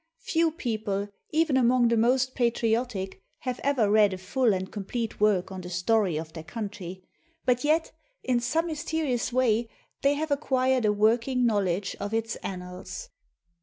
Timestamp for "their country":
6.33-7.03